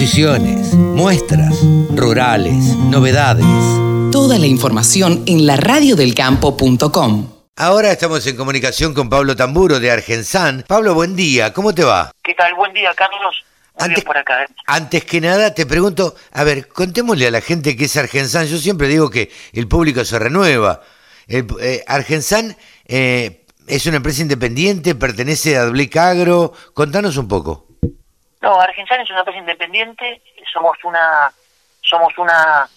exposiciones, 0.00 0.74
muestras, 0.74 1.58
rurales, 1.90 2.76
novedades. 2.76 3.44
Toda 4.12 4.38
la 4.38 4.46
información 4.46 5.24
en 5.26 5.44
la 5.44 5.56
laradiodelcampo.com. 5.56 7.32
Ahora 7.56 7.90
estamos 7.90 8.24
en 8.28 8.36
comunicación 8.36 8.94
con 8.94 9.10
Pablo 9.10 9.34
Tamburo 9.34 9.80
de 9.80 9.90
Argensan. 9.90 10.64
Pablo, 10.68 10.94
buen 10.94 11.16
día, 11.16 11.52
¿cómo 11.52 11.74
te 11.74 11.82
va? 11.82 12.12
¿Qué 12.22 12.32
tal? 12.34 12.54
Buen 12.54 12.72
día, 12.74 12.94
Carlos. 12.94 13.42
Muy 13.74 13.86
Antes, 13.86 13.96
bien 13.96 14.06
por 14.06 14.16
acá. 14.16 14.44
¿eh? 14.44 14.46
antes 14.68 15.04
que 15.04 15.20
nada 15.20 15.52
te 15.52 15.66
pregunto, 15.66 16.14
a 16.30 16.44
ver, 16.44 16.68
contémosle 16.68 17.26
a 17.26 17.32
la 17.32 17.40
gente 17.40 17.76
qué 17.76 17.86
es 17.86 17.96
Argensan. 17.96 18.46
Yo 18.46 18.58
siempre 18.58 18.86
digo 18.86 19.10
que 19.10 19.32
el 19.52 19.66
público 19.66 20.04
se 20.04 20.16
renueva. 20.20 20.80
El, 21.26 21.44
eh, 21.60 21.82
Argensan 21.88 22.56
eh, 22.86 23.44
es 23.66 23.84
una 23.86 23.96
empresa 23.96 24.22
independiente, 24.22 24.94
pertenece 24.94 25.56
a 25.56 25.62
Adblic 25.62 25.96
Agro. 25.96 26.52
Contanos 26.72 27.16
un 27.16 27.26
poco. 27.26 27.67
No, 28.40 28.60
Argensan 28.60 29.00
es 29.00 29.10
una 29.10 29.20
empresa 29.20 29.40
independiente. 29.40 30.22
Somos 30.52 30.76
una, 30.84 31.32
somos 31.80 32.16
una 32.18 32.68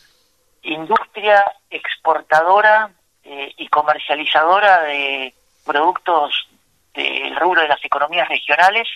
industria 0.63 1.43
exportadora 1.69 2.91
eh, 3.23 3.53
y 3.57 3.67
comercializadora 3.67 4.83
de 4.83 5.33
productos 5.65 6.47
del 6.93 7.35
rubro 7.35 7.61
de 7.61 7.67
las 7.67 7.83
economías 7.83 8.27
regionales. 8.27 8.87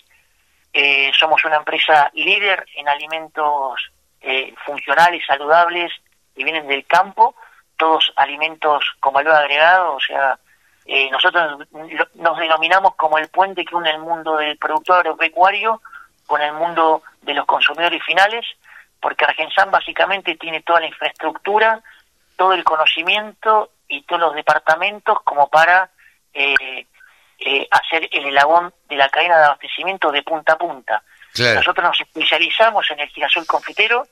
Eh, 0.73 1.11
somos 1.17 1.43
una 1.45 1.57
empresa 1.57 2.11
líder 2.13 2.65
en 2.75 2.89
alimentos 2.89 3.91
eh, 4.21 4.53
funcionales, 4.65 5.23
saludables, 5.25 5.91
que 6.35 6.43
vienen 6.43 6.67
del 6.67 6.85
campo, 6.85 7.35
todos 7.77 8.11
alimentos 8.17 8.84
con 8.99 9.13
valor 9.13 9.35
agregado, 9.35 9.95
o 9.95 9.99
sea, 9.99 10.37
eh, 10.85 11.09
nosotros 11.09 11.67
nos 12.15 12.37
denominamos 12.37 12.95
como 12.95 13.17
el 13.17 13.27
puente 13.29 13.65
que 13.65 13.75
une 13.75 13.89
el 13.89 13.99
mundo 13.99 14.37
del 14.37 14.57
productor 14.57 14.97
agropecuario 14.97 15.81
con 16.25 16.41
el 16.41 16.53
mundo 16.53 17.03
de 17.21 17.34
los 17.34 17.45
consumidores 17.45 18.03
finales, 18.03 18.45
porque 18.99 19.25
Argensan 19.25 19.71
básicamente 19.71 20.35
tiene 20.35 20.61
toda 20.61 20.79
la 20.79 20.88
infraestructura, 20.88 21.81
todo 22.35 22.54
el 22.54 22.63
conocimiento 22.63 23.71
y 23.87 24.01
todos 24.04 24.21
los 24.21 24.35
departamentos 24.35 25.21
como 25.23 25.48
para 25.48 25.90
eh, 26.34 26.85
eh, 27.40 27.68
hacer 27.70 28.09
el 28.12 28.26
elabón 28.26 28.73
de 28.90 28.96
la 28.96 29.09
cadena 29.09 29.37
de 29.37 29.46
abastecimiento 29.46 30.12
de 30.12 30.23
punta 30.23 30.53
a 30.53 30.57
punta. 30.57 31.03
Claro. 31.34 31.55
Nosotros 31.55 31.85
nos 31.85 32.01
especializamos 32.01 32.90
en 32.91 33.01
el 33.01 33.09
girasol 33.09 33.46
confitero, 33.46 34.07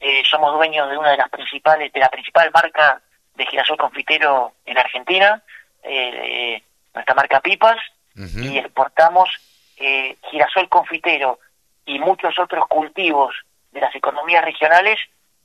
eh, 0.00 0.22
somos 0.28 0.52
dueños 0.54 0.90
de 0.90 0.98
una 0.98 1.10
de 1.10 1.16
las 1.16 1.30
principales, 1.30 1.92
de 1.92 2.00
la 2.00 2.08
principal 2.08 2.50
marca 2.52 3.00
de 3.36 3.46
girasol 3.46 3.76
confitero 3.76 4.54
en 4.66 4.76
Argentina, 4.76 5.40
eh, 5.82 6.60
nuestra 6.92 7.14
marca 7.14 7.40
Pipas, 7.40 7.78
y 8.14 8.58
exportamos 8.58 9.30
eh, 9.76 10.16
girasol 10.30 10.68
confitero 10.68 11.38
y 11.86 11.98
muchos 11.98 12.38
otros 12.38 12.66
cultivos 12.68 13.34
de 13.72 13.80
las 13.80 13.94
economías 13.94 14.44
regionales 14.44 14.98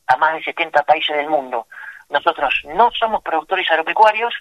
a 0.07 0.17
más 0.17 0.35
de 0.35 0.43
70 0.43 0.83
países 0.83 1.15
del 1.15 1.29
mundo. 1.29 1.67
Nosotros 2.09 2.61
no 2.65 2.91
somos 2.91 3.21
productores 3.23 3.69
agropecuarios, 3.69 4.33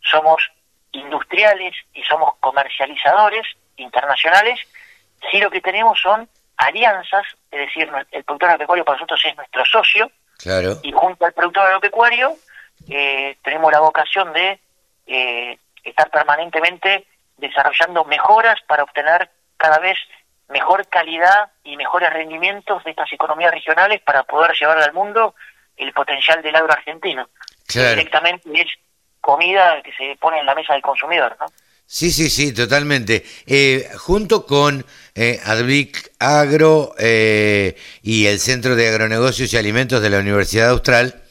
somos 0.00 0.50
industriales 0.92 1.74
y 1.94 2.02
somos 2.02 2.34
comercializadores 2.40 3.46
internacionales, 3.76 4.60
si 5.30 5.38
lo 5.38 5.50
que 5.50 5.60
tenemos 5.60 6.00
son 6.00 6.28
alianzas, 6.56 7.24
es 7.50 7.60
decir, 7.66 7.90
el 8.10 8.24
productor 8.24 8.50
agropecuario 8.50 8.84
para 8.84 8.96
nosotros 8.96 9.22
es 9.24 9.36
nuestro 9.36 9.64
socio, 9.64 10.10
Claro. 10.38 10.78
y 10.82 10.90
junto 10.90 11.24
al 11.24 11.32
productor 11.32 11.66
agropecuario 11.66 12.32
eh, 12.88 13.36
tenemos 13.44 13.70
la 13.70 13.78
vocación 13.78 14.32
de 14.32 14.58
eh, 15.06 15.56
estar 15.84 16.10
permanentemente 16.10 17.06
desarrollando 17.36 18.04
mejoras 18.04 18.60
para 18.66 18.82
obtener 18.82 19.30
cada 19.56 19.78
vez 19.78 19.98
mejor 20.52 20.86
calidad 20.88 21.50
y 21.64 21.76
mejores 21.76 22.12
rendimientos 22.12 22.84
de 22.84 22.90
estas 22.90 23.12
economías 23.12 23.52
regionales 23.52 24.00
para 24.02 24.22
poder 24.22 24.52
llevar 24.58 24.78
al 24.78 24.92
mundo 24.92 25.34
el 25.76 25.92
potencial 25.92 26.42
del 26.42 26.54
agro 26.54 26.72
argentino. 26.72 27.28
Claro. 27.66 27.90
Directamente 27.90 28.48
es 28.54 28.68
comida 29.20 29.82
que 29.82 29.92
se 29.92 30.16
pone 30.20 30.38
en 30.38 30.46
la 30.46 30.54
mesa 30.54 30.74
del 30.74 30.82
consumidor, 30.82 31.36
¿no? 31.40 31.46
Sí, 31.86 32.10
sí, 32.10 32.30
sí, 32.30 32.52
totalmente. 32.52 33.24
Eh, 33.46 33.86
junto 33.98 34.46
con 34.46 34.86
eh, 35.14 35.40
Advic 35.44 36.12
Agro 36.18 36.94
eh, 36.98 37.76
y 38.02 38.26
el 38.26 38.40
Centro 38.40 38.76
de 38.76 38.88
Agronegocios 38.88 39.52
y 39.52 39.58
Alimentos 39.58 40.00
de 40.00 40.08
la 40.08 40.18
Universidad 40.20 40.70
Austral, 40.70 41.22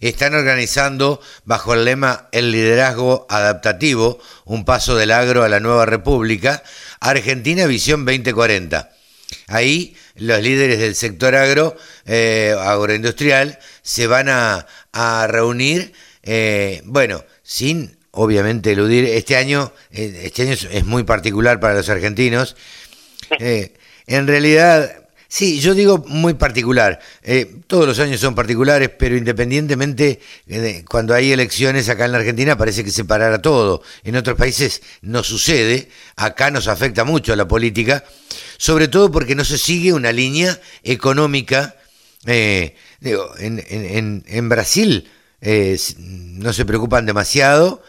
están 0.00 0.34
organizando 0.34 1.20
bajo 1.44 1.74
el 1.74 1.84
lema 1.84 2.28
El 2.30 2.52
liderazgo 2.52 3.26
adaptativo, 3.28 4.20
un 4.44 4.64
paso 4.64 4.94
del 4.94 5.10
agro 5.10 5.42
a 5.42 5.48
la 5.48 5.60
nueva 5.60 5.86
república, 5.86 6.62
Argentina 7.08 7.66
Visión 7.66 8.04
2040. 8.04 8.90
Ahí 9.48 9.96
los 10.16 10.42
líderes 10.42 10.78
del 10.78 10.94
sector 10.94 11.34
agro, 11.34 11.76
eh, 12.04 12.54
agroindustrial, 12.58 13.58
se 13.82 14.06
van 14.06 14.28
a, 14.28 14.66
a 14.92 15.26
reunir, 15.28 15.92
eh, 16.22 16.82
bueno, 16.84 17.24
sin 17.42 17.96
obviamente 18.10 18.72
eludir, 18.72 19.04
este 19.04 19.36
año, 19.36 19.72
eh, 19.92 20.22
este 20.24 20.42
año 20.42 20.52
es, 20.52 20.84
muy 20.84 21.04
particular 21.04 21.60
para 21.60 21.74
los 21.74 21.88
argentinos, 21.88 22.56
en 23.38 24.26
realidad, 24.26 25.05
sí, 25.36 25.60
yo 25.60 25.74
digo 25.74 26.02
muy 26.08 26.32
particular. 26.34 26.98
Eh, 27.22 27.56
todos 27.66 27.86
los 27.86 27.98
años 27.98 28.20
son 28.20 28.34
particulares, 28.34 28.90
pero 28.98 29.16
independientemente, 29.16 30.18
eh, 30.46 30.82
cuando 30.88 31.12
hay 31.14 31.30
elecciones 31.32 31.88
acá 31.90 32.06
en 32.06 32.12
la 32.12 32.18
Argentina 32.18 32.56
parece 32.56 32.82
que 32.84 32.90
se 32.90 33.04
parara 33.04 33.42
todo. 33.42 33.82
En 34.02 34.16
otros 34.16 34.36
países 34.38 34.80
no 35.02 35.22
sucede. 35.22 35.88
Acá 36.16 36.50
nos 36.50 36.68
afecta 36.68 37.04
mucho 37.04 37.36
la 37.36 37.46
política, 37.46 38.02
sobre 38.56 38.88
todo 38.88 39.12
porque 39.12 39.34
no 39.34 39.44
se 39.44 39.58
sigue 39.58 39.92
una 39.92 40.10
línea 40.10 40.58
económica. 40.82 41.76
eh, 42.26 42.74
digo, 43.00 43.30
en, 43.38 43.62
en- 43.68 44.24
en- 44.26 44.48
Brasil 44.48 45.08
eh, 45.42 45.78
no 45.98 46.52
se 46.54 46.64
preocupan 46.64 47.04
demasiado. 47.04 47.82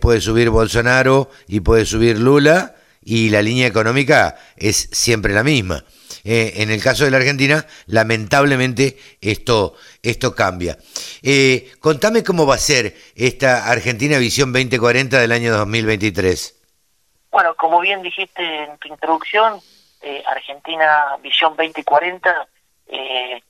puede 0.00 0.20
subir 0.20 0.50
Bolsonaro 0.50 1.30
y 1.48 1.60
puede 1.60 1.86
subir 1.86 2.18
Lula 2.18 2.76
y 3.02 3.30
la 3.30 3.40
línea 3.42 3.66
económica 3.66 4.36
es 4.56 4.88
siempre 4.92 5.32
la 5.32 5.42
misma. 5.42 5.84
Eh, 6.28 6.54
en 6.56 6.72
el 6.72 6.82
caso 6.82 7.04
de 7.04 7.12
la 7.12 7.18
Argentina, 7.18 7.64
lamentablemente 7.86 8.96
esto, 9.20 9.74
esto 10.02 10.34
cambia. 10.34 10.76
Eh, 11.22 11.70
contame 11.78 12.24
cómo 12.24 12.44
va 12.46 12.56
a 12.56 12.58
ser 12.58 12.94
esta 13.14 13.70
Argentina 13.70 14.18
Visión 14.18 14.52
2040 14.52 15.20
del 15.20 15.30
año 15.30 15.56
2023. 15.56 16.62
Bueno, 17.30 17.54
como 17.54 17.78
bien 17.78 18.02
dijiste 18.02 18.42
en 18.42 18.76
tu 18.78 18.88
introducción, 18.88 19.60
eh, 20.02 20.24
Argentina 20.26 21.16
Visión 21.22 21.54
2040 21.56 22.48
eh, 22.88 23.40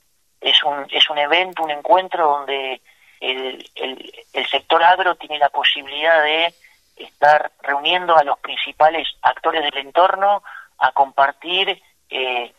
es, 0.42 0.62
un, 0.62 0.86
es 0.90 1.08
un 1.08 1.16
evento, 1.16 1.62
un 1.62 1.70
encuentro 1.70 2.26
donde 2.26 2.82
el, 3.20 3.70
el, 3.74 4.12
el 4.34 4.46
sector 4.48 4.82
agro 4.82 5.14
tiene 5.14 5.38
la 5.38 5.48
posibilidad 5.48 6.22
de 6.22 6.52
estar 6.96 7.52
reuniendo 7.62 8.18
a 8.18 8.24
los 8.24 8.38
principales 8.40 9.08
actores 9.22 9.62
del 9.62 9.78
entorno 9.78 10.42
a 10.76 10.92
compartir 10.92 11.80
eh, 12.10 12.52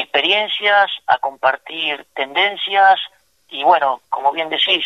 experiencias, 0.00 0.90
a 1.06 1.18
compartir 1.18 2.06
tendencias 2.14 3.00
y 3.48 3.64
bueno, 3.64 4.02
como 4.08 4.32
bien 4.32 4.48
decís, 4.48 4.84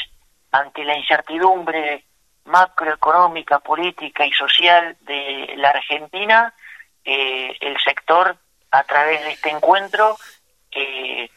ante 0.50 0.84
la 0.84 0.96
incertidumbre 0.96 2.04
macroeconómica, 2.44 3.60
política 3.60 4.26
y 4.26 4.32
social 4.32 4.96
de 5.00 5.54
la 5.56 5.70
Argentina, 5.70 6.54
eh, 7.04 7.56
el 7.60 7.78
sector 7.78 8.36
a 8.70 8.84
través 8.84 9.22
de 9.22 9.32
este 9.32 9.50
encuentro 9.50 10.16
eh, 10.70 11.28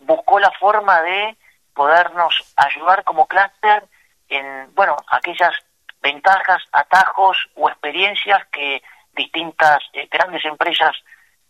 buscó 0.00 0.38
la 0.38 0.50
forma 0.52 1.00
de 1.02 1.36
podernos 1.74 2.52
ayudar 2.56 3.04
como 3.04 3.26
clúster 3.26 3.84
en, 4.28 4.74
bueno, 4.74 4.96
aquellas 5.10 5.54
ventajas, 6.02 6.62
atajos 6.72 7.48
o 7.54 7.68
experiencias 7.68 8.44
que 8.52 8.82
distintas 9.14 9.82
eh, 9.92 10.08
grandes 10.10 10.44
empresas 10.44 10.96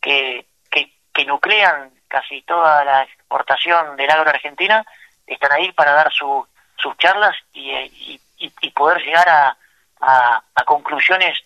que, 0.09 0.47
que, 0.71 0.91
que 1.13 1.27
nuclean 1.27 1.91
casi 2.09 2.41
toda 2.41 2.83
la 2.83 3.03
exportación 3.03 3.95
del 3.95 4.11
agro 4.11 4.31
argentina 4.31 4.83
están 5.27 5.53
ahí 5.53 5.71
para 5.73 5.93
dar 5.93 6.11
su, 6.11 6.47
sus 6.79 6.97
charlas 6.97 7.37
y, 7.53 8.19
y, 8.39 8.71
poder 8.71 9.03
llegar 9.03 9.29
a, 9.29 9.57
a, 10.01 10.43
a 10.55 10.65
conclusiones 10.65 11.39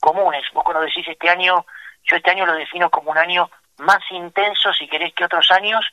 comunes. 0.00 0.42
Vos 0.52 0.64
cuando 0.64 0.82
decís 0.82 1.06
este 1.06 1.30
año, 1.30 1.64
yo 2.02 2.16
este 2.16 2.32
año 2.32 2.44
lo 2.44 2.54
defino 2.54 2.90
como 2.90 3.12
un 3.12 3.18
año 3.18 3.48
más 3.76 4.00
intenso, 4.10 4.72
si 4.72 4.88
querés, 4.88 5.14
que 5.14 5.24
otros 5.24 5.52
años. 5.52 5.86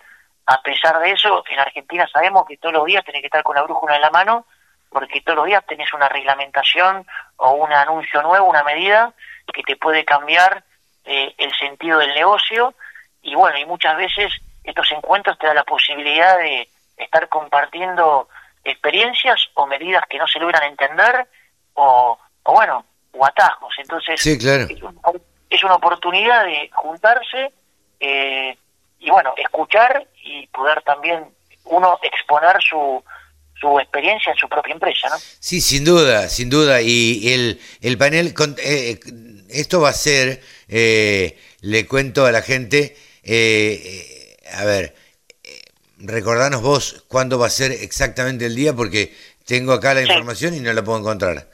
A 0.48 0.64
pesar 0.64 0.98
de 1.00 1.12
eso, 1.12 1.44
en 1.48 1.60
Argentina 1.60 2.08
sabemos 2.08 2.48
que 2.48 2.58
todos 2.58 2.74
los 2.74 2.86
días 2.86 3.06
tenés 3.06 3.22
que 3.22 3.28
estar 3.28 3.44
con 3.44 3.56
la 3.56 3.62
brújula 3.62 3.98
en 3.98 4.02
la 4.02 4.10
mano, 4.10 4.48
porque 4.90 5.22
todos 5.22 5.38
los 5.38 5.46
días 5.46 5.64
tenés 5.68 5.94
una 5.94 6.10
reglamentación 6.10 7.06
o 7.36 7.52
un 7.52 7.72
anuncio 7.72 8.24
nuevo, 8.24 8.48
una 8.48 8.64
medida 8.64 9.14
que 9.54 9.62
te 9.62 9.76
puede 9.76 10.04
cambiar 10.06 10.64
eh, 11.06 11.34
el 11.38 11.52
sentido 11.58 12.00
del 12.00 12.14
negocio. 12.14 12.74
Y 13.22 13.36
bueno, 13.36 13.58
y 13.58 13.66
muchas 13.66 13.98
veces 13.98 14.32
estos 14.64 14.92
encuentros 14.92 15.38
te 15.40 15.48
dan 15.48 15.56
la 15.56 15.64
posibilidad 15.64 16.38
de 16.38 16.68
estar 16.98 17.28
compartiendo 17.30 18.28
experiencias 18.64 19.48
o 19.54 19.68
medidas 19.68 20.04
que 20.10 20.18
no 20.18 20.28
se 20.28 20.40
logran 20.40 20.64
entender 20.64 21.28
o, 21.74 22.18
o 22.44 22.54
bueno, 22.54 22.86
o 23.12 23.26
atajos. 23.26 23.74
Entonces, 23.78 24.20
Sí, 24.22 24.38
claro. 24.38 24.66
es, 24.70 24.82
una, 24.82 25.00
es 25.50 25.64
una 25.64 25.76
oportunidad 25.76 26.46
de 26.46 26.70
juntarse, 26.74 27.52
eh, 28.00 28.58
bueno, 29.08 29.34
escuchar 29.38 30.08
y 30.24 30.48
poder 30.48 30.82
también 30.82 31.26
uno 31.66 32.00
exponer 32.02 32.56
su, 32.62 33.04
su 33.60 33.80
experiencia 33.80 34.32
en 34.32 34.38
su 34.38 34.48
propia 34.50 34.74
empresa, 34.74 35.10
¿no? 35.10 35.16
Sí, 35.18 35.62
sin 35.62 35.86
duda, 35.86 36.28
sin 36.28 36.50
duda. 36.50 36.82
Y 36.82 37.32
el, 37.34 37.62
el 37.82 37.98
panel, 37.98 38.34
eh, 38.58 39.00
esto 39.60 39.82
va 39.82 39.90
a 39.90 39.94
ser, 39.94 40.42
eh, 40.68 41.40
le 41.62 41.88
cuento 41.88 42.26
a 42.26 42.32
la 42.32 42.42
gente, 42.42 42.96
eh, 43.24 44.38
a 44.54 44.66
ver, 44.66 44.96
recordanos 45.98 46.62
vos 46.62 47.06
cuándo 47.08 47.40
va 47.40 47.48
a 47.48 47.50
ser 47.50 47.72
exactamente 47.72 48.46
el 48.46 48.56
día, 48.56 48.74
porque 48.74 49.14
tengo 49.46 49.74
acá 49.74 49.94
la 49.94 50.02
información 50.02 50.54
y 50.54 50.60
no 50.60 50.74
la 50.74 50.84
puedo 50.84 51.00
encontrar. 51.00 51.48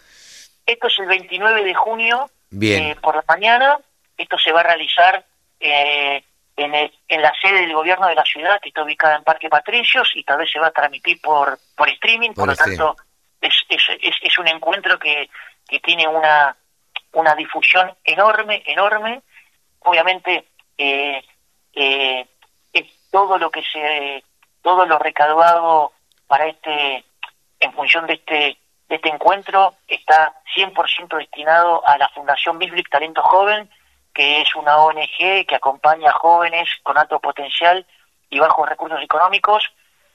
Esto 0.66 0.88
es 0.88 1.00
el 1.00 1.08
29 1.08 1.64
de 1.64 1.74
junio, 1.74 2.30
Bien. 2.50 2.98
por 3.02 3.16
la 3.16 3.24
mañana. 3.28 3.78
Esto 4.18 4.38
se 4.38 4.52
va 4.52 4.62
a 4.62 4.64
realizar 4.64 5.26
eh, 5.60 6.24
en, 6.56 6.74
en, 6.76 7.22
la 7.22 7.34
sede 7.42 7.62
del 7.62 7.74
gobierno 7.74 8.08
de 8.08 8.16
la 8.16 8.24
ciudad, 8.24 8.60
que 8.62 8.70
está 8.70 8.84
ubicada 8.84 9.16
en 9.16 9.24
Parque 9.24 9.50
Patricios, 9.50 10.12
y 10.16 10.24
tal 10.24 10.38
vez 10.38 10.52
se 10.52 10.60
va 10.60 10.68
a 10.68 10.72
transmitir 10.72 11.20
por, 11.22 11.58
por 11.76 11.90
streaming, 11.90 12.32
por, 12.32 12.48
lo 12.48 12.56
tanto 12.56 12.96
es, 13.42 13.54
es, 13.70 14.16
es, 14.22 14.40
un 14.40 14.48
encuentro 14.48 15.00
que, 15.00 15.30
que 15.68 15.80
tiene 15.80 16.08
una, 16.08 16.56
una 17.14 17.36
difusión 17.36 17.96
enorme, 18.04 18.64
enorme. 18.66 19.22
Obviamente 19.80 20.48
eh, 20.78 21.24
eh, 21.74 22.28
es 22.74 22.86
todo 23.12 23.38
lo 23.38 23.50
que 23.50 23.64
se, 23.64 24.24
todo 24.62 24.86
lo 24.86 24.98
recaudado 25.00 25.92
para 26.28 26.48
este, 26.48 27.04
en 27.60 27.74
función 27.74 28.08
de 28.08 28.14
este 28.14 28.58
de 28.92 28.98
este 28.98 29.08
encuentro 29.08 29.76
está 29.88 30.34
100% 30.54 31.18
destinado 31.18 31.82
a 31.88 31.98
la 31.98 32.10
Fundación 32.10 32.60
Biblic 32.60 32.90
Talento 32.90 33.22
Joven, 33.24 33.70
que 34.14 34.42
es 34.42 34.54
una 34.54 34.80
ONG 34.80 35.46
que 35.48 35.56
acompaña 35.56 36.10
a 36.10 36.14
jóvenes 36.14 36.68
con 36.84 36.98
alto 36.98 37.18
potencial 37.22 37.86
y 38.30 38.40
bajos 38.40 38.68
recursos 38.68 39.02
económicos 39.02 39.64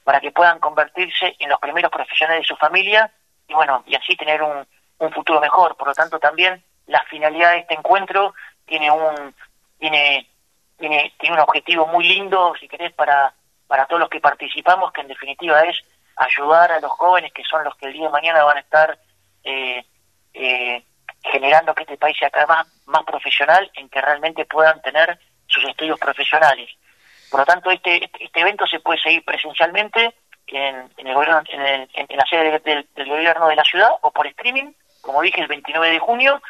para 0.04 0.20
que 0.20 0.30
puedan 0.30 0.58
convertirse 0.58 1.36
en 1.38 1.48
los 1.48 1.58
primeros 1.58 1.90
profesionales 1.90 2.42
de 2.42 2.48
su 2.48 2.56
familia 2.56 3.10
y 3.48 3.54
bueno, 3.54 3.82
y 3.86 3.94
así 3.94 4.14
tener 4.14 4.42
un, 4.42 4.66
un 4.98 5.10
futuro 5.10 5.40
mejor. 5.40 5.74
Por 5.76 5.88
lo 5.88 5.94
tanto, 5.94 6.18
también 6.18 6.62
la 6.86 7.02
finalidad 7.04 7.52
de 7.52 7.58
este 7.58 7.74
encuentro 7.74 8.34
tiene 8.64 8.90
un 8.90 9.34
tiene 9.78 10.28
tiene 10.78 11.14
tiene 11.18 11.36
un 11.36 11.42
objetivo 11.42 11.86
muy 11.86 12.04
lindo, 12.04 12.54
si 12.58 12.68
querés, 12.68 12.92
para 12.92 13.32
para 13.66 13.86
todos 13.86 14.00
los 14.00 14.08
que 14.08 14.20
participamos, 14.20 14.92
que 14.92 15.00
en 15.00 15.08
definitiva 15.08 15.60
es 15.62 15.76
ayudar 16.16 16.72
a 16.72 16.80
los 16.80 16.90
jóvenes 16.92 17.32
que 17.32 17.44
son 17.44 17.64
los 17.64 17.74
que 17.76 17.86
el 17.86 17.92
día 17.92 18.06
de 18.06 18.12
mañana 18.12 18.44
van 18.44 18.56
a 18.56 18.60
estar 18.60 18.98
eh, 19.44 19.84
eh, 20.34 20.82
generando 21.22 21.74
que 21.74 21.82
este 21.82 21.96
país 21.96 22.16
sea 22.18 22.30
cada 22.30 22.46
vez 22.46 22.72
más, 22.86 23.04
profesional, 23.04 23.70
en 23.74 23.88
que 23.88 24.00
realmente 24.00 24.44
puedan 24.44 24.80
tener 24.82 25.18
sus 25.46 25.64
estudios 25.64 25.98
profesionales. 25.98 26.70
Por 27.30 27.40
lo 27.40 27.46
tanto, 27.46 27.70
este, 27.70 28.04
este, 28.04 28.24
este 28.24 28.40
evento 28.40 28.66
se 28.66 28.80
puede 28.80 29.00
seguir 29.00 29.24
presencialmente 29.24 30.14
en, 30.46 30.90
el 30.96 31.14
gobierno, 31.14 31.42
en, 31.48 31.88
en, 31.92 32.16
la 32.16 32.24
sede 32.26 32.60
del, 32.60 33.08
gobierno 33.08 33.48
de 33.48 33.56
la 33.56 33.64
ciudad 33.64 33.90
o 34.02 34.10
por 34.12 34.26
streaming, 34.28 34.72
como 35.00 35.22
dije, 35.22 35.40
el 35.40 35.48
29 35.48 35.90
de 35.90 35.98
junio 35.98 36.40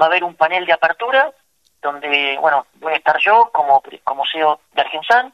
va 0.00 0.06
a 0.06 0.08
haber 0.08 0.24
un 0.24 0.34
panel 0.34 0.66
de 0.66 0.72
apertura 0.72 1.32
donde, 1.80 2.36
bueno, 2.40 2.66
voy 2.74 2.92
a 2.92 2.96
estar 2.96 3.18
yo 3.18 3.50
como, 3.52 3.82
como 4.04 4.24
CEO 4.26 4.60
de 4.72 4.80
Argensan, 4.80 5.32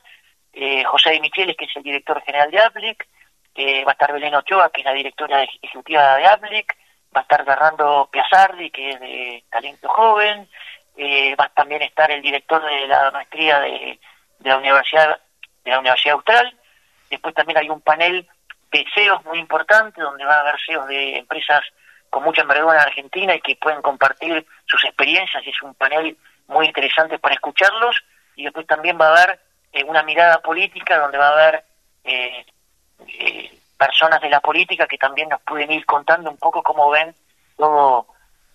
eh, 0.53 0.85
José 0.85 1.11
de 1.11 1.21
Micheles, 1.21 1.57
que 1.57 1.65
es 1.65 1.77
el 1.77 1.83
director 1.83 2.21
general 2.23 2.51
de 2.51 2.61
APLIC, 2.61 3.09
va 3.57 3.91
a 3.91 3.93
estar 3.93 4.13
Belén 4.13 4.35
Ochoa, 4.35 4.71
que 4.71 4.81
es 4.81 4.85
la 4.85 4.93
directora 4.93 5.43
ejecutiva 5.43 6.17
de 6.17 6.27
APLIC, 6.27 6.77
va 7.15 7.21
a 7.21 7.23
estar 7.23 7.45
Fernando 7.45 8.09
Piazardi, 8.11 8.71
que 8.71 8.91
es 8.91 9.01
de 9.01 9.45
Talento 9.51 9.89
Joven, 9.89 10.49
eh, 10.97 11.35
va 11.37 11.45
a 11.45 11.49
también 11.49 11.83
estar 11.83 12.11
el 12.11 12.23
director 12.23 12.65
de 12.65 12.87
la 12.87 13.11
maestría 13.11 13.61
de, 13.61 13.99
la 14.41 14.59
Universidad 14.59 15.21
de 15.65 15.71
la 15.71 15.79
Universidad 15.79 16.15
Austral, 16.15 16.59
después 17.09 17.35
también 17.35 17.59
hay 17.59 17.71
un 17.71 17.81
panel 17.81 18.29
de 18.71 18.85
CEOs 18.95 19.25
muy 19.25 19.39
importante, 19.39 20.01
donde 20.01 20.25
va 20.25 20.37
a 20.37 20.41
haber 20.41 20.57
CEOs 20.67 20.87
de 20.89 21.19
empresas 21.19 21.63
con 22.15 22.23
mucha 22.23 22.43
envergadura 22.43 22.77
en 22.77 22.87
Argentina 22.87 23.35
y 23.35 23.41
que 23.41 23.57
pueden 23.57 23.83
compartir 23.83 24.47
sus 24.67 24.85
experiencias, 24.85 25.45
y 25.45 25.51
es 25.51 25.63
un 25.63 25.75
panel 25.75 26.17
muy 26.47 26.67
interesante 26.67 27.19
para 27.19 27.35
escucharlos, 27.35 28.05
y 28.37 28.45
después 28.45 28.69
también 28.69 28.97
va 29.01 29.09
a 29.09 29.17
haber 29.17 29.41
eh, 29.73 29.83
una 29.83 30.05
mirada 30.05 30.39
política 30.39 30.97
donde 30.97 31.19
va 31.19 31.31
a 31.31 31.33
haber 31.33 31.65
eh, 32.05 32.47
eh, 33.09 33.59
personas 33.77 34.21
de 34.21 34.31
la 34.31 34.39
política 34.39 34.87
que 34.87 34.97
también 34.97 35.29
nos 35.29 35.41
pueden 35.41 35.73
ir 35.73 35.85
contando 35.87 36.31
un 36.31 36.37
poco 36.37 36.63
cómo 36.63 36.89
ven 36.89 37.13
todo 37.57 38.07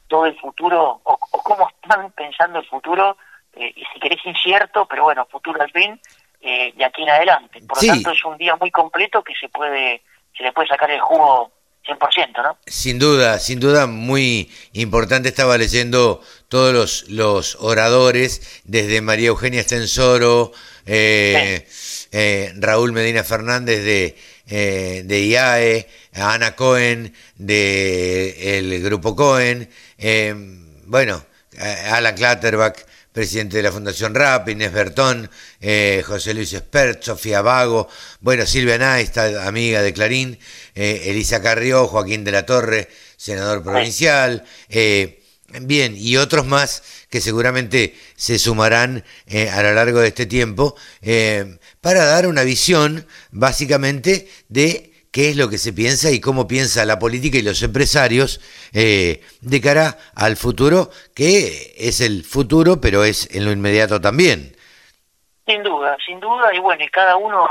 todo 0.08 0.26
el 0.26 0.40
futuro 0.40 1.02
o, 1.04 1.18
cómo 1.18 1.68
están 1.70 2.14
pensando 2.14 2.60
el 2.60 2.66
futuro 2.66 3.18
eh, 3.54 3.74
y 3.76 3.84
si 3.94 4.00
querés 4.00 4.26
incierto 4.26 4.86
pero 4.86 5.04
bueno 5.04 5.26
futuro 5.26 5.62
al 5.62 5.72
fin 5.72 6.00
de 6.42 6.86
aquí 6.86 7.04
en 7.04 7.10
adelante. 7.10 7.60
Por 7.68 7.84
lo 7.84 7.94
tanto 7.94 8.12
es 8.12 8.24
un 8.24 8.38
día 8.38 8.56
muy 8.56 8.72
completo 8.72 9.22
que 9.22 9.36
se 9.36 9.50
puede 9.50 10.02
se 10.38 10.44
le 10.44 10.54
puede 10.54 10.70
sacar 10.70 10.90
el 10.90 11.02
jugo 11.02 11.52
100%, 11.90 12.44
¿no? 12.44 12.58
Sin 12.68 13.00
duda, 13.00 13.40
sin 13.40 13.60
duda, 13.60 13.88
muy 13.88 14.52
importante. 14.74 15.30
Estaba 15.30 15.58
leyendo 15.58 16.22
todos 16.48 16.74
los, 16.74 17.10
los 17.10 17.58
oradores, 17.60 18.62
desde 18.64 19.02
María 19.02 19.30
Eugenia 19.30 19.62
Estensoro, 19.62 20.52
eh, 20.86 21.68
eh, 22.12 22.54
Raúl 22.58 22.92
Medina 22.92 23.24
Fernández 23.24 23.84
de, 23.84 24.18
eh, 24.48 25.04
de 25.06 25.26
IAE, 25.26 25.88
Ana 26.14 26.56
Cohen 26.56 27.14
de 27.36 28.58
el 28.58 28.82
Grupo 28.82 29.16
Cohen, 29.16 29.70
eh, 30.00 30.34
bueno, 30.86 31.24
Alan 31.92 32.16
Clatterbach, 32.16 32.78
presidente 33.12 33.58
de 33.58 33.64
la 33.64 33.72
Fundación 33.72 34.16
RAP, 34.16 34.50
Inés 34.50 34.72
Bertón, 34.72 35.30
José 36.06 36.34
Luis 36.34 36.54
Espert, 36.54 37.04
Sofía 37.04 37.42
Vago, 37.42 37.90
bueno, 38.22 38.46
Silvia 38.46 38.78
Naista, 38.78 39.48
amiga 39.48 39.82
de 39.82 39.94
Clarín, 39.94 40.40
Elisa 40.76 41.42
Carrió, 41.42 41.88
Joaquín 41.88 42.24
de 42.24 42.32
la 42.32 42.46
Torre, 42.46 42.88
senador 43.18 43.64
provincial, 43.64 44.46
bien, 45.62 45.96
y 45.98 46.18
otros 46.18 46.46
más 46.46 46.84
que 47.10 47.22
seguramente 47.22 47.96
se 48.16 48.38
sumarán 48.38 49.04
eh, 49.28 49.50
a 49.50 49.64
lo 49.64 49.74
largo 49.74 50.00
de 50.00 50.10
este 50.10 50.26
tiempo, 50.26 50.76
eh, 51.02 51.58
para 51.82 52.06
dar 52.06 52.28
una 52.28 52.44
visión 52.44 53.08
básicamente 53.32 54.30
de 54.48 54.89
qué 55.12 55.30
es 55.30 55.38
lo 55.38 55.50
que 55.50 55.58
se 55.58 55.74
piensa 55.74 56.12
y 56.12 56.22
cómo 56.22 56.48
piensa 56.48 56.86
la 56.86 57.00
política 57.00 57.38
y 57.38 57.42
los 57.42 57.62
empresarios 57.64 58.40
eh, 58.74 59.22
de 59.42 59.62
cara 59.62 59.98
al 60.16 60.36
futuro, 60.36 60.90
que 61.16 61.74
es 61.78 62.02
el 62.02 62.24
futuro, 62.24 62.80
pero 62.80 63.04
es 63.04 63.34
en 63.36 63.46
lo 63.46 63.52
inmediato 63.52 64.00
también. 64.00 64.56
Sin 65.46 65.64
duda, 65.64 65.98
sin 66.06 66.20
duda, 66.20 66.54
y 66.54 66.60
bueno, 66.60 66.84
y 66.84 66.90
cada 66.90 67.16
uno 67.18 67.48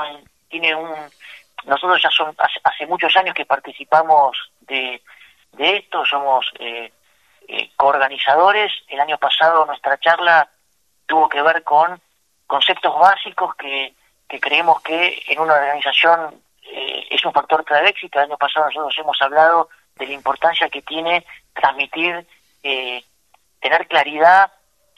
tiene 0.48 0.74
un... 0.74 0.94
Nosotros 1.64 2.00
ya 2.00 2.10
son 2.10 2.34
hace, 2.62 2.86
muchos 2.86 3.14
años 3.16 3.34
que 3.34 3.44
participamos 3.44 4.36
de, 4.60 5.02
de 5.52 5.76
esto, 5.78 6.04
somos 6.06 6.46
eh, 6.60 6.92
eh, 7.48 7.70
coorganizadores. 7.76 8.72
El 8.86 9.00
año 9.00 9.18
pasado 9.18 9.66
nuestra 9.66 9.98
charla 9.98 10.48
tuvo 11.06 11.28
que 11.28 11.42
ver 11.42 11.64
con 11.64 12.00
conceptos 12.46 12.98
básicos 12.98 13.54
que, 13.56 13.92
que 14.28 14.38
creemos 14.38 14.80
que 14.82 15.20
en 15.26 15.40
una 15.40 15.54
organización 15.54 16.40
es 17.10 17.24
un 17.24 17.32
factor 17.32 17.64
clave 17.64 17.84
de 17.84 17.90
éxito. 17.90 18.18
El 18.18 18.26
año 18.26 18.36
pasado 18.36 18.66
nosotros 18.66 18.96
hemos 18.98 19.20
hablado 19.20 19.68
de 19.96 20.06
la 20.06 20.12
importancia 20.12 20.68
que 20.68 20.82
tiene 20.82 21.24
transmitir, 21.54 22.26
eh, 22.62 23.02
tener 23.60 23.86
claridad, 23.88 24.52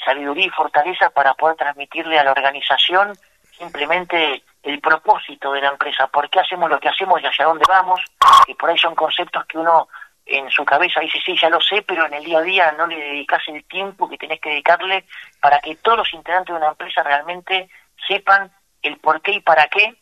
sabiduría 0.04 0.46
y 0.46 0.50
fortaleza 0.50 1.10
para 1.10 1.34
poder 1.34 1.56
transmitirle 1.56 2.18
a 2.18 2.24
la 2.24 2.32
organización 2.32 3.12
simplemente 3.56 4.42
el 4.62 4.80
propósito 4.80 5.52
de 5.52 5.60
la 5.60 5.68
empresa, 5.68 6.06
por 6.06 6.28
qué 6.30 6.40
hacemos 6.40 6.70
lo 6.70 6.80
que 6.80 6.88
hacemos 6.88 7.20
y 7.20 7.26
hacia 7.26 7.46
dónde 7.46 7.64
vamos, 7.68 8.00
y 8.46 8.54
por 8.54 8.70
ahí 8.70 8.78
son 8.78 8.94
conceptos 8.94 9.44
que 9.46 9.58
uno 9.58 9.88
en 10.26 10.50
su 10.50 10.64
cabeza 10.64 11.00
dice, 11.00 11.18
sí, 11.24 11.36
ya 11.40 11.50
lo 11.50 11.60
sé, 11.60 11.82
pero 11.82 12.06
en 12.06 12.14
el 12.14 12.24
día 12.24 12.38
a 12.38 12.42
día 12.42 12.72
no 12.72 12.86
le 12.86 12.96
dedicas 12.96 13.42
el 13.48 13.64
tiempo 13.64 14.08
que 14.08 14.16
tenés 14.16 14.40
que 14.40 14.50
dedicarle 14.50 15.04
para 15.40 15.58
que 15.60 15.76
todos 15.76 15.98
los 15.98 16.14
integrantes 16.14 16.54
de 16.54 16.60
una 16.60 16.70
empresa 16.70 17.02
realmente 17.02 17.68
sepan 18.06 18.50
el 18.82 18.96
por 18.98 19.20
qué 19.22 19.32
y 19.32 19.40
para 19.40 19.66
qué. 19.68 19.96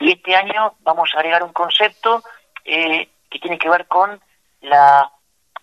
Y 0.00 0.12
este 0.12 0.34
año 0.34 0.74
vamos 0.80 1.10
a 1.14 1.18
agregar 1.18 1.42
un 1.42 1.52
concepto 1.52 2.22
eh, 2.64 3.08
que 3.30 3.38
tiene 3.38 3.58
que 3.58 3.68
ver 3.68 3.86
con 3.86 4.20
la 4.60 5.10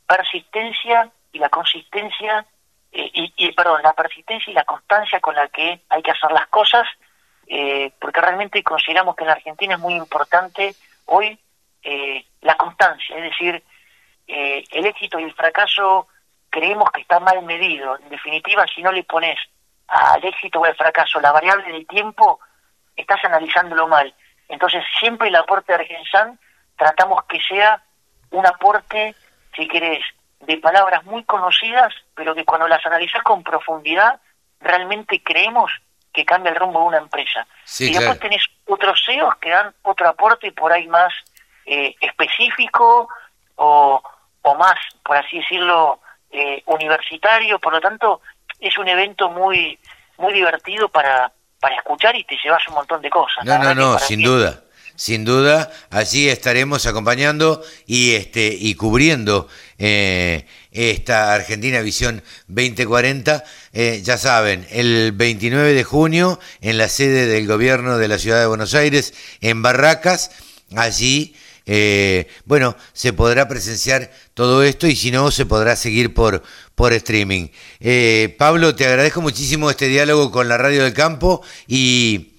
persistencia 0.08 1.10
y 1.32 1.40
la 1.40 1.50
consistencia, 1.50 2.46
eh, 2.92 3.10
y, 3.14 3.52
perdón, 3.54 3.82
la 3.84 3.94
persistencia 3.94 4.52
y 4.52 4.54
la 4.54 4.66
constancia 4.66 5.20
con 5.20 5.36
la 5.36 5.48
que 5.48 5.82
hay 5.90 6.02
que 6.02 6.12
hacer 6.12 6.32
las 6.32 6.48
cosas, 6.48 6.88
eh, 7.48 7.92
porque 8.00 8.22
realmente 8.22 8.64
consideramos 8.64 9.16
que 9.16 9.24
en 9.24 9.30
Argentina 9.30 9.76
es 9.76 9.80
muy 9.80 9.96
importante 9.96 10.76
hoy 11.06 11.38
la 12.42 12.56
constancia, 12.56 13.18
es 13.18 13.24
decir, 13.24 13.64
eh, 14.34 14.64
el 14.72 14.86
éxito 14.86 15.20
y 15.20 15.24
el 15.24 15.34
fracaso 15.34 16.08
creemos 16.50 16.90
que 16.92 17.02
está 17.02 17.20
mal 17.20 17.44
medido. 17.44 17.98
En 18.00 18.08
definitiva, 18.08 18.66
si 18.74 18.82
no 18.82 18.92
le 18.92 19.04
pones 19.04 19.38
al 19.88 20.24
éxito 20.24 20.60
o 20.60 20.66
al 20.66 20.76
fracaso 20.76 21.20
la 21.20 21.34
variable 21.34 21.70
del 21.72 21.86
tiempo, 21.86 22.40
estás 22.96 23.24
analizándolo 23.24 23.88
mal. 23.88 24.14
Entonces, 24.48 24.84
siempre 25.00 25.30
el 25.30 25.36
aporte 25.36 25.72
de 25.72 25.80
Argensan 25.80 26.40
tratamos 26.78 27.24
que 27.26 27.40
sea 27.42 27.82
un 28.32 28.46
aporte, 28.46 29.16
si 29.56 29.68
querés, 29.68 30.04
de 30.40 30.58
palabras 30.58 31.04
muy 31.06 31.24
conocidas, 31.24 31.94
pero 32.16 32.34
que 32.34 32.46
cuando 32.46 32.68
las 32.68 32.86
analizas 32.86 33.22
con 33.24 33.44
profundidad, 33.44 34.20
realmente 34.60 35.22
creemos 35.24 35.72
que 36.14 36.26
cambia 36.26 36.52
el 36.52 36.58
rumbo 36.58 36.82
de 36.82 36.86
una 36.88 36.98
empresa. 36.98 37.48
y 37.80 37.94
después 37.94 38.20
tenés 38.20 38.44
otros 38.68 39.02
CEOs 39.06 39.36
que 39.38 39.50
dan 39.50 39.74
otro 39.84 40.10
aporte 40.10 40.52
por 40.52 40.72
ahí 40.74 40.88
más 40.88 41.14
eh, 41.66 41.96
específico 42.02 43.08
o, 43.56 44.04
o 44.42 44.56
más, 44.56 44.78
por 45.04 45.16
así 45.18 45.38
decirlo, 45.38 46.00
eh, 46.32 46.64
universitario. 46.66 47.60
Por 47.60 47.74
lo 47.74 47.82
tanto, 47.82 48.22
es 48.60 48.78
un 48.78 48.88
evento 48.88 49.30
muy, 49.30 49.80
muy 50.18 50.34
divertido 50.34 50.90
para, 50.90 51.32
para 51.62 51.76
escuchar 51.76 52.16
y 52.18 52.26
te 52.26 52.36
llevas 52.44 52.68
un 52.68 52.74
montón 52.74 53.02
de 53.02 53.10
cosas. 53.10 53.46
No, 53.46 53.58
no, 53.60 53.74
no, 53.74 54.00
sin 54.00 54.22
duda. 54.22 54.64
Sin 54.96 55.24
duda, 55.24 55.72
allí 55.90 56.28
estaremos 56.28 56.86
acompañando 56.86 57.64
y 57.88 58.12
este 58.12 58.54
y 58.54 58.76
cubriendo 58.76 59.48
eh, 59.80 60.46
esta 60.72 61.34
Argentina 61.34 61.80
Visión 61.82 62.22
2040. 62.48 63.44
Eh, 63.74 64.02
ya 64.04 64.18
saben, 64.18 64.68
el 64.70 65.12
29 65.14 65.74
de 65.74 65.84
junio 65.84 66.40
en 66.60 66.78
la 66.78 66.90
sede 66.90 67.26
del 67.26 67.48
gobierno 67.48 67.98
de 67.98 68.08
la 68.10 68.20
ciudad 68.20 68.42
de 68.42 68.48
Buenos 68.48 68.76
Aires, 68.76 69.14
en 69.40 69.64
Barracas, 69.64 70.32
allí 70.76 71.36
eh, 71.74 72.28
bueno, 72.44 72.76
se 72.92 73.14
podrá 73.14 73.48
presenciar 73.48 74.10
todo 74.34 74.62
esto 74.62 74.88
y 74.88 74.96
si 74.98 75.10
no, 75.10 75.32
se 75.32 75.46
podrá 75.46 75.78
seguir 75.78 76.14
por, 76.14 76.44
por 76.76 76.92
streaming. 76.92 77.48
Eh, 77.80 78.36
Pablo, 78.38 78.76
te 78.76 78.86
agradezco 78.86 79.22
muchísimo 79.22 79.70
este 79.70 79.88
diálogo 79.88 80.32
con 80.32 80.50
la 80.50 80.58
Radio 80.58 80.84
del 80.84 80.94
Campo 80.94 81.42
y, 81.68 82.34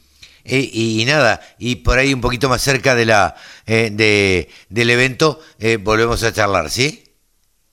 eh, 0.44 0.68
y, 0.70 1.02
nada, 1.06 1.40
y 1.58 1.76
por 1.76 1.98
ahí 1.98 2.12
un 2.12 2.20
poquito 2.20 2.50
más 2.50 2.60
cerca 2.60 2.94
de 2.94 3.06
la, 3.06 3.34
de, 3.64 4.50
del 4.68 4.90
evento 4.90 5.40
volvemos 5.80 6.22
a 6.24 6.32
charlar, 6.34 6.68
¿sí? 6.68 7.02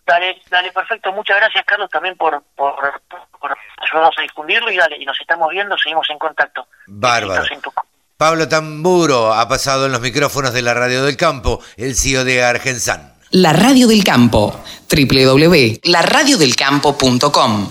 Dale, 0.05 0.41
dale, 0.49 0.71
perfecto. 0.71 1.11
Muchas 1.11 1.35
gracias, 1.35 1.65
Carlos, 1.65 1.89
también 1.89 2.15
por, 2.15 2.41
por, 2.55 2.73
ayudarnos 3.81 4.17
a 4.17 4.21
difundirlo 4.21 4.71
y 4.71 4.77
dale, 4.77 4.95
y 4.97 5.03
nos 5.03 5.19
estamos 5.19 5.49
viendo, 5.51 5.77
seguimos 5.77 6.09
en 6.09 6.19
contacto. 6.19 6.67
Bárbaro. 6.87 7.43
Pablo 8.19 8.47
Tamburo 8.49 9.33
ha 9.33 9.47
pasado 9.47 9.85
en 9.85 9.93
los 9.93 10.01
micrófonos 10.01 10.51
de 10.51 10.61
la 10.61 10.73
Radio 10.73 11.05
del 11.05 11.15
Campo, 11.15 11.61
el 11.77 11.95
CEO 11.95 12.25
de 12.25 12.43
Argensan. 12.43 13.13
La 13.29 13.53
Radio 13.53 13.87
del 13.87 14.03
Campo, 14.03 14.59
www.laradiodelcampo.com 14.91 17.69